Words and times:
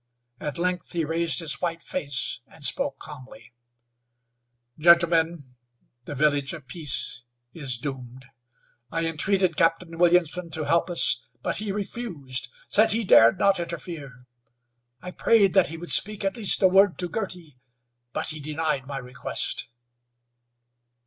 At 0.39 0.57
length 0.57 0.93
he 0.93 1.05
raised 1.05 1.41
his 1.41 1.61
white 1.61 1.83
face 1.83 2.39
and 2.47 2.65
spoke 2.65 2.97
calmly: 2.97 3.53
"Gentlemen, 4.79 5.53
the 6.05 6.15
Village 6.15 6.53
of 6.53 6.65
Peace 6.65 7.23
is 7.53 7.77
doomed. 7.77 8.25
I 8.91 9.05
entreated 9.05 9.57
Captain 9.57 9.99
Williamson 9.99 10.49
to 10.53 10.63
help 10.63 10.89
us, 10.89 11.23
but 11.43 11.57
he 11.57 11.71
refused. 11.71 12.47
Said 12.67 12.93
he 12.93 13.03
dared 13.03 13.37
not 13.37 13.59
interfere. 13.59 14.25
I 15.03 15.11
prayed 15.11 15.53
that 15.53 15.67
he 15.67 15.77
would 15.77 15.91
speak 15.91 16.25
at 16.25 16.35
least 16.35 16.63
a 16.63 16.67
word 16.67 16.97
to 16.97 17.07
Girty, 17.07 17.59
but 18.11 18.29
he 18.29 18.39
denied 18.39 18.87
my 18.87 18.97
request." 18.97 19.67